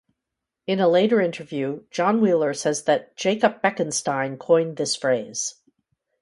[0.65, 5.61] In a later interview, John Wheeler says that Jacob Bekenstein coined this phrase.